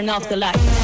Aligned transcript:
Turn 0.00 0.08
off 0.08 0.30
the 0.30 0.36
lights. 0.36 0.79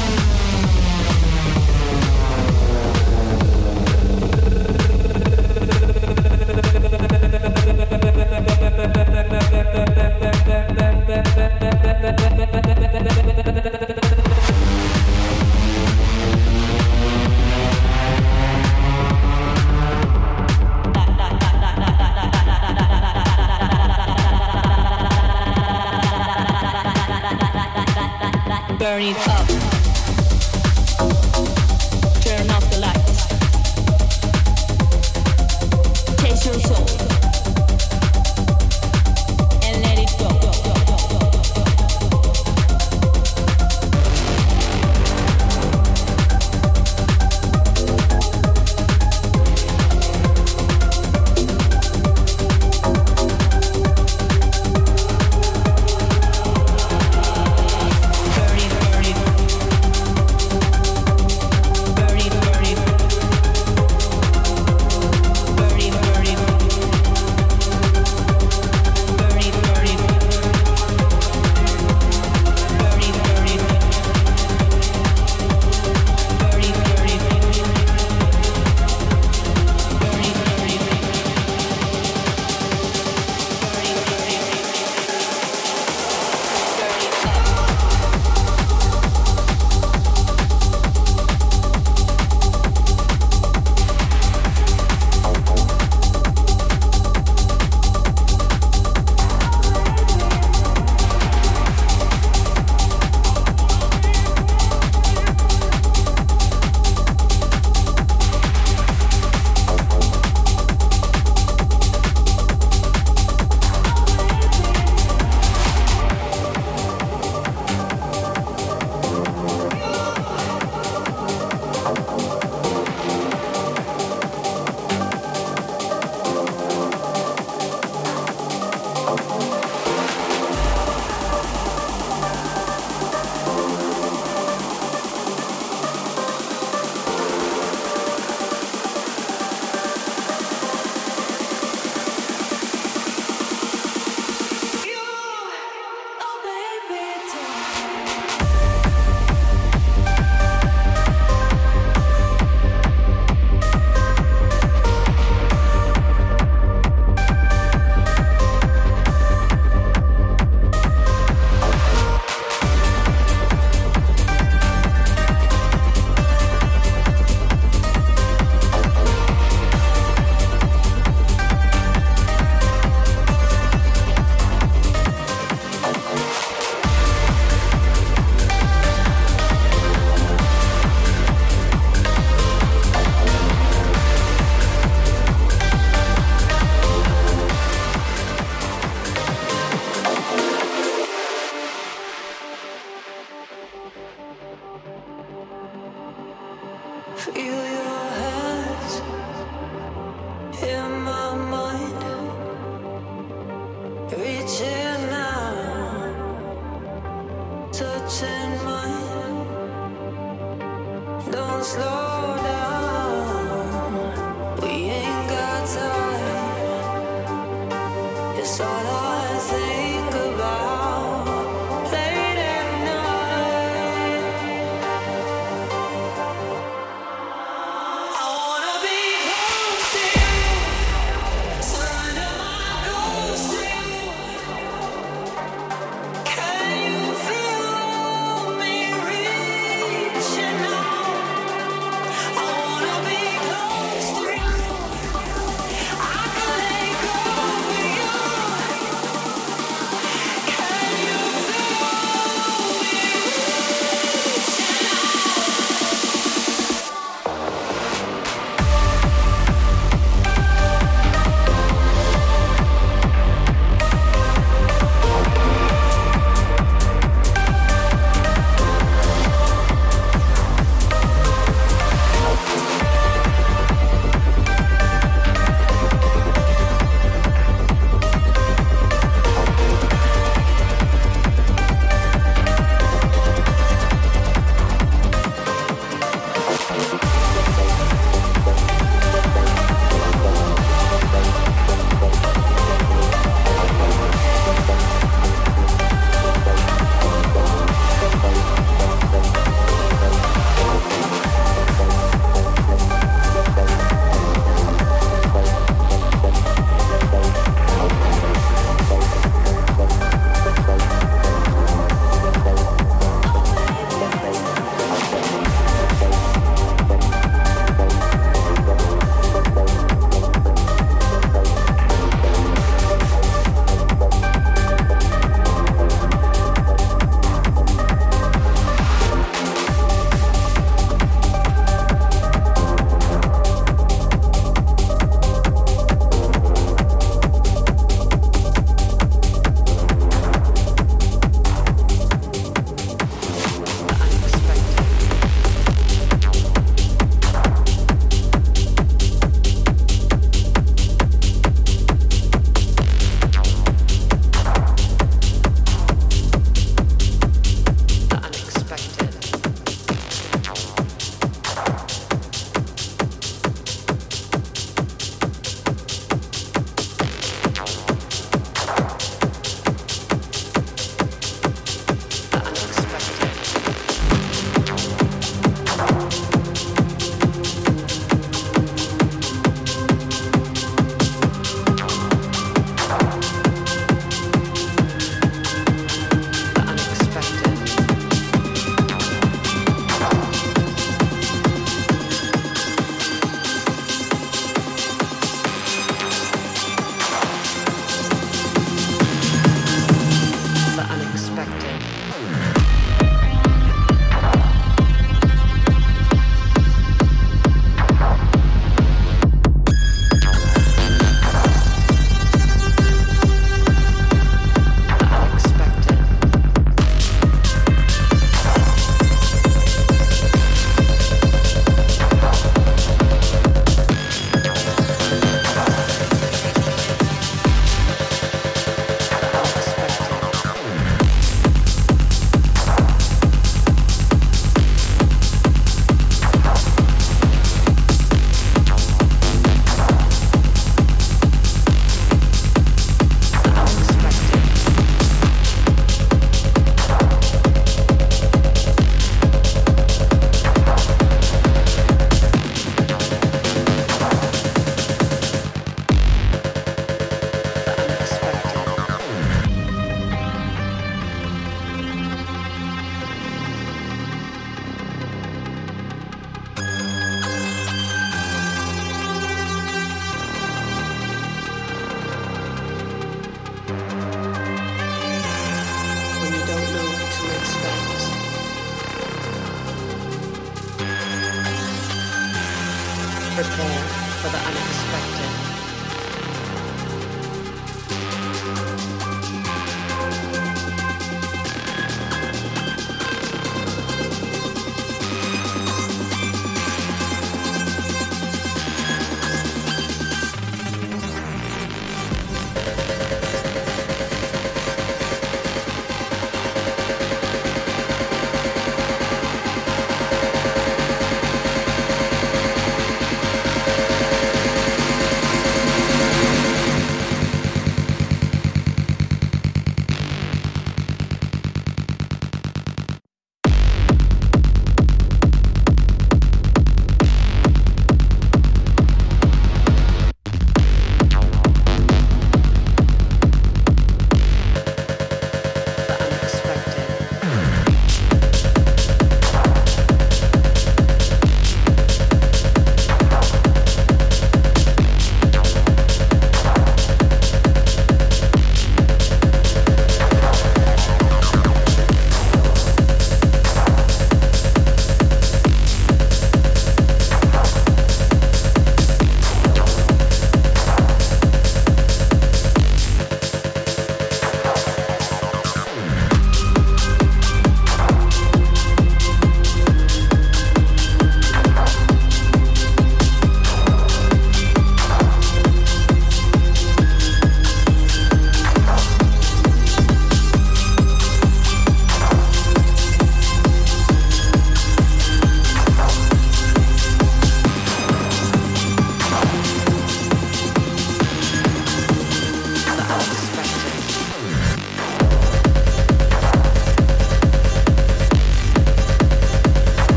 don't 28.99 29.15
need. 29.15 29.26